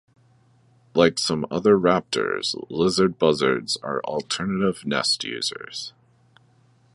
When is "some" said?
1.21-1.45